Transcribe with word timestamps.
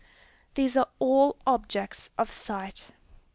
These 0.55 0.77
are 0.77 0.87
all 0.97 1.37
objects 1.45 2.09
of 2.17 2.31
sight. 2.31 2.89